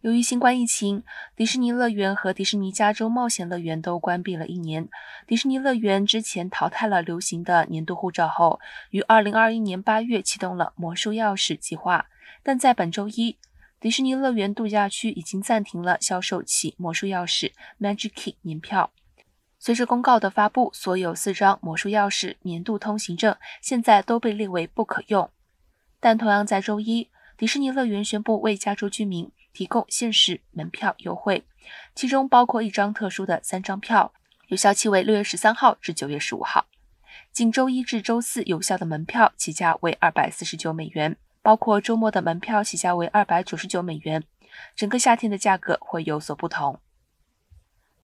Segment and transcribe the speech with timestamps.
[0.00, 1.02] 由于新冠疫情，
[1.34, 4.88] 迪士尼乐园和迪士尼加州冒险乐园都关闭了一年。
[5.26, 12.06] 迪士尼乐园之前淘汰了流行的年度护照后，于二零二一年八月启动了魔术钥匙计划。
[12.44, 13.38] 但在本周一，
[13.80, 18.92] 迪士尼乐园度假区已经暂停了销售其魔术钥匙 Magic Key 年票。
[19.58, 25.28] 随着公告的发布，所有四张魔术钥匙年度通行证现在都被列为不可用。
[25.98, 27.08] 但同样在周一，
[27.38, 29.32] 迪士尼乐园宣布为加州居民。
[29.50, 31.44] 提供限时门票优惠，
[31.92, 34.12] 其中包括一张特殊的三张票，
[34.46, 36.66] 有效期为六月十三号至九月十五号。
[37.32, 44.22] 仅周一至周四有效的门票起价为二百四十九美元，包括周末的门票起价为二百九十九美元。
[44.76, 46.78] 整个夏天的价格会有所不同。